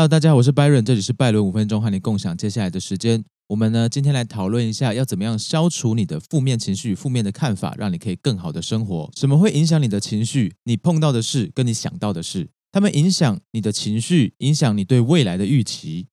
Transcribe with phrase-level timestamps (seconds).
[0.00, 3.22] Hello，大家好，我是 Byron，这里是拜伦五分钟，和你共享接下来的时间。
[3.48, 9.10] 我们呢，今天来讨论一下，要怎么样消除你的负面情绪、负面的看法，让你可以更好的生活。
[9.14, 10.54] 什么会影响你的情绪？
[10.64, 16.06] 你碰到的事，跟你想到的事，他们影响你的情绪，影响你对未来的预期。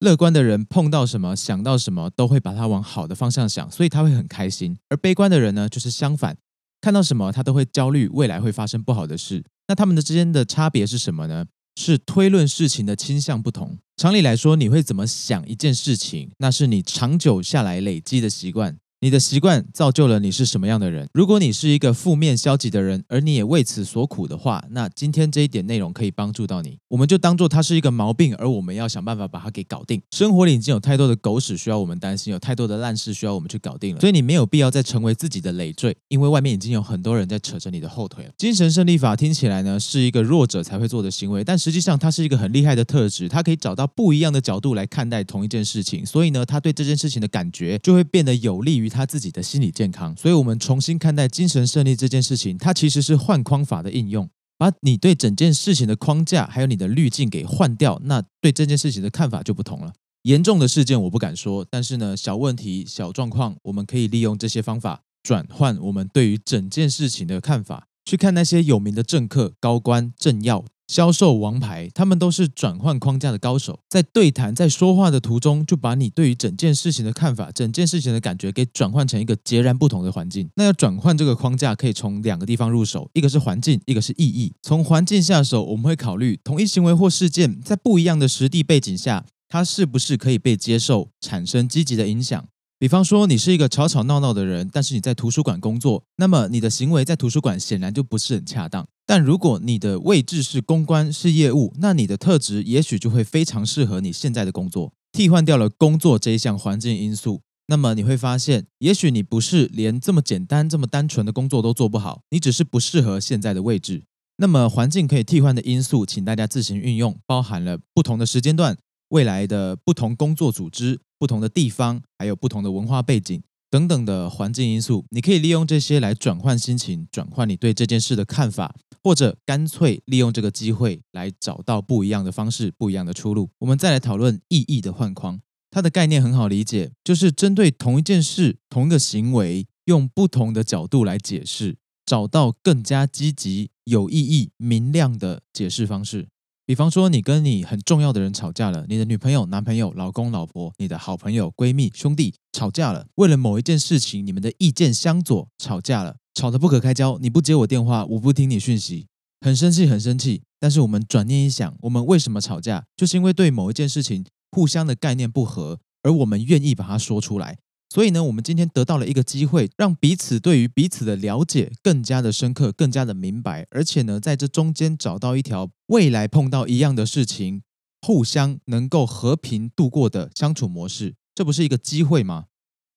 [0.00, 4.74] 乐观的人碰到什么、想到什么，都会把它往好的方向想，所以他会很开心。
[4.88, 6.34] 而悲观的人呢，就是相反，
[6.80, 9.44] 看到什么他都会焦虑，未来会发生不好的事。
[9.68, 11.44] 那他们的之间的差别是什么呢？
[11.76, 13.78] 是推论事情的倾向不同。
[13.96, 18.76] 常理来说，你会怎么想一件事情，那是你长久下来累积的习惯。
[19.04, 21.06] 你的习惯造就了你是什么样的人。
[21.12, 26.78] 如果你是一个负面消极的人，而你也为此所苦的话，那今天这一点内容可以帮助到你。
[26.88, 30.00] 我们就当做它是一个毛病，而我们要想办法把它给搞定。
[30.12, 34.00] 生活里已经有太多的狗屎需要我们担心，有太多的烂事需要我们去搞定了。
[34.00, 38.30] 所以你没有必要再成为自己的累赘，因为外面已经有很多人在扯着你的后腿了。
[38.38, 48.90] 精神胜利法听起来呢是一个弱者才会做的行为，但实际上它是一个很厉害的特质，它可以找到不一样的角度来看待同一件事情，所以呢，他对这件事情的感觉就会变得有利于。
[48.94, 59.92] 他自己的心理健康，所以我们重新看待精神胜利这件事情，它其实是换框法的应用，把你对整件事情的框架还有你的滤镜给换掉，那对这件事情的看法就不同了。
[60.22, 70.64] 严重的事件我不敢说，但是呢，小问题、小状况，我们可以利用这些方法转换我们对于整件事情的看法，去看那些有名的政客、高官、政要。
[70.86, 80.48] 销售王牌，他们都是转换框架的高手，在对谈、在说话的途中，就把你对于整件事情的看法、整件事情的感觉给转换成一个截然不同的环境。
[80.56, 84.52] 那要转换这个框架，可以从两个地方入手，一个是环境，一个是意义。
[84.62, 92.46] 从环境下手，我们会考虑同一行为或事件，在不一样的实地背景下，它是不是可以被接受，产生积极的影响。
[92.84, 98.86] 比方说，你是一个吵吵闹闹的人，但是你在图书馆工作，那么你的行为在图书馆显然就不是很恰当。
[99.06, 104.92] 但如果你的位置是公关是业务，那你的特质也许就会非常适合你现在的工作。
[105.12, 114.02] 替换掉了工作这一项环境因素，那么你会发现，也许你不是连这么简单、这么单纯的工作都做不好，你只是不适合现在的位置。
[114.36, 118.76] 那么环境可以替换的因素，请大家自行运用，包含了不同的时间段、
[119.08, 121.00] 未来的不同工作组织。
[121.24, 133.48] 不同的地方，还有不同的文化背景等等的环境因素，你可以利用这些来转换心情，转换你对这件事的看法，或者干脆利用这个机会来找到不一样的方式、不一样的出路。
[133.60, 135.40] 我们再来讨论意义的换框，
[135.70, 146.28] 它的概念很好理解，就是针对同一件事、同一个行为，用不同的角度来解释，找到更加积极、有意义、明亮的解释方式。
[146.66, 157.18] 比方说，你跟你很重要的人吵架了，你的女朋友、男朋友、老公、老婆，你的好朋友、闺蜜、兄弟吵架了，为了某一件事情，你们的意见相左，吵架了，吵得不可开交。
[157.18, 159.08] 你不接我电话，我不听你讯息，
[159.42, 160.42] 很生气，很生气。
[160.58, 162.86] 但是我们转念一想，我们为什么吵架？
[162.96, 167.58] 就是因为对某一件事情互相的概念不合，而我们愿意把它说出来。
[167.94, 177.62] 所以呢，我们今天得到了一个机会，让彼此对于彼此的了解更加的深刻，更加的明白，而且呢，在这中间找到一条未来碰到一样的事情，
[178.02, 182.46] 互相能够和平度过的相处模式，这不是一个机会吗？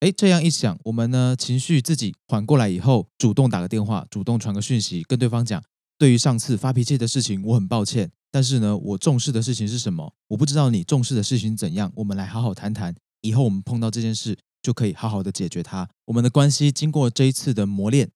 [0.00, 5.62] 诶，这样一想，我们呢情绪自己缓过来以后，主动打个电话，主动传个讯息，跟对方讲，
[5.96, 10.12] 对于上次发脾气的事情，我很抱歉，但是呢，我重视的事情是什么？
[10.26, 14.36] 我不知道你重视的事情怎样，我们来好好谈谈，以后我们碰到这件事。
[14.62, 15.88] 就可以好好的解决它。
[16.06, 18.10] 我们的关系经过这一次的磨练，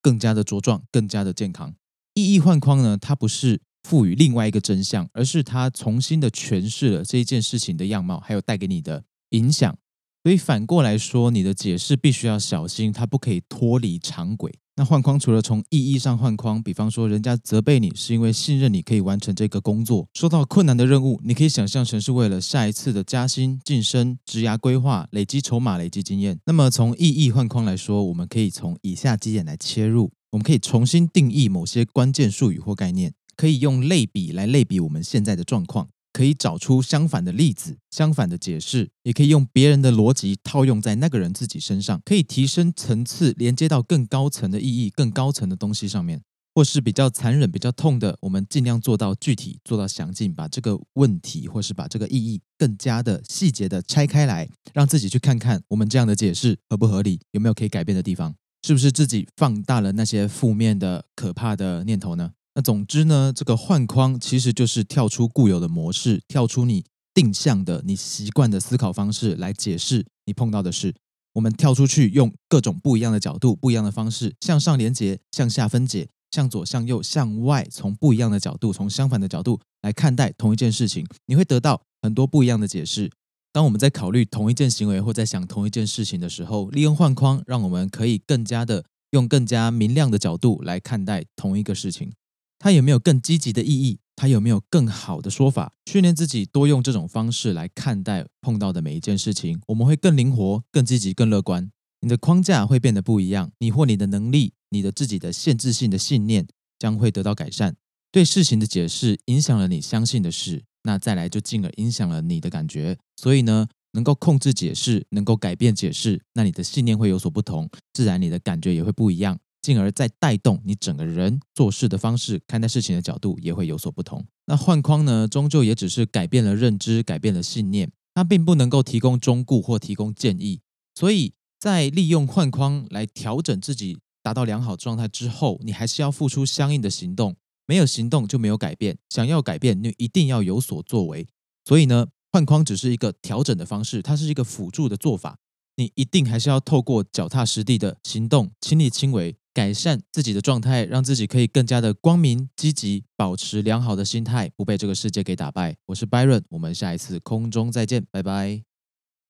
[0.00, 1.74] 更加的茁壮，更加的健康。
[2.14, 9.78] 意义换框呢，它不是赋予另外一个真相，而是它重新的诠释了这一件事情的样貌，还有带给你的影响。
[10.24, 14.52] 所以反过来说，你的解释必须要小心，它不可以脱离常轨。
[14.78, 26.38] 那换框除了从意义上换框，比方说人家责备你是因为信任你可以完成这个工作，收到困难的任务，你可以想象成是为了下一次的加薪、晋升、职涯规划、累积筹码、累积经验。
[26.46, 35.88] 那么从意义换框来说，我们可以从以下几点来切入，我们可以重新定义某些关键术语或概念，可以用类比来类比我们现在的状况。
[36.18, 46.20] 可以找出相反的例子、相反的解释，也可以用别人的逻辑套用在那个人自己身上，可以提升层次，连接到更高层的意义、更高层的东西上面。
[46.56, 58.34] 或是比较残忍、比较痛的，我们尽量做到具体、做到详尽，把这个问题或是把这个意义更加的细节的拆开来，让自己去看看我们这样的解释合不合理，有没有可以改变的地方，
[58.66, 62.32] 是不是自己放大了那些负面的、可怕的念头呢？
[62.58, 66.84] 那总之呢，这个换框其实就是跳出固有的模式，跳出你
[67.14, 70.92] 定向的、你习惯的思考方式来解释你碰到的事。
[71.34, 83.08] 我们跳出去，用各种不一样的角度、不一样的方式向上连接、向下分解，向左、向右、向外，从不一样的角度，从相反的角度来看待同一件事情，你会得到很多不一样的解释。
[83.52, 92.10] 当我们在考虑同一件行为或在想同一件事情的时候，利用换框，让我们可以更加的用更加明亮的角度来看待同一个事情。
[92.58, 93.98] 它有没有更积极的意义？
[94.16, 95.72] 它有没有更好的说法？
[95.86, 101.70] 训练自己多用这种方式来看待碰到的每一件事情，我们会更灵活、更积极、更乐观。
[102.00, 106.46] 你的框架会变得不一样，你或你的能力、你的自己的限制性的信念
[106.78, 107.76] 将会得到改善。
[108.10, 110.64] 对事情的解释影响了你相信的事。
[110.84, 124.26] 那再来就进而影响了你的感觉，所以呢，能够控制解释，能够改变解释，那你的信念会有所不同，自然你的感觉也会不一样，进而再带动你整个人做事的方式，看待事情的角度也会有所不同。
[124.46, 130.60] 那换框呢，终究也只是改变了认知，改变了信念，它并不能够提供忠固或提供建议。
[130.94, 137.36] 所以在利用换框来调整自己，达到良好状态之后，你还是要付出相应的行动。
[137.66, 141.26] 没有行动就没有改变，想要改变，你一定要有所作为。
[141.66, 145.36] 所以呢，换框只是一个调整的方式，它是一个辅助的做法。
[145.76, 155.74] 你一定还是要透过脚踏实地的行动，亲力亲为，改善自己的状态，让自己可以更加的光明积极，保持良好的心态，不被这个世界给打败。
[155.86, 158.67] 我是 Byron，我们下一次空中再见，拜拜。